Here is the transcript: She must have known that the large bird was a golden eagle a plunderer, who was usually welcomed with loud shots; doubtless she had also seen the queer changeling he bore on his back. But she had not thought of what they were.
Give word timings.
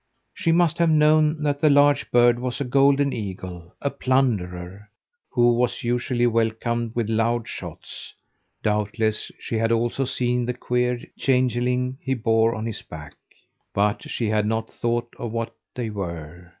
She 0.33 0.51
must 0.51 0.79
have 0.79 0.89
known 0.89 1.43
that 1.43 1.59
the 1.59 1.69
large 1.69 2.09
bird 2.09 2.39
was 2.39 2.59
a 2.59 2.63
golden 2.63 3.13
eagle 3.13 3.75
a 3.83 3.91
plunderer, 3.91 4.89
who 5.29 5.53
was 5.53 5.83
usually 5.83 6.25
welcomed 6.25 6.95
with 6.95 7.07
loud 7.07 7.47
shots; 7.47 8.11
doubtless 8.63 9.31
she 9.37 9.57
had 9.59 9.71
also 9.71 10.05
seen 10.05 10.47
the 10.47 10.55
queer 10.55 10.99
changeling 11.19 11.99
he 12.01 12.15
bore 12.15 12.55
on 12.55 12.65
his 12.65 12.81
back. 12.81 13.13
But 13.75 14.09
she 14.09 14.27
had 14.29 14.47
not 14.47 14.71
thought 14.71 15.13
of 15.19 15.31
what 15.31 15.53
they 15.75 15.91
were. 15.91 16.49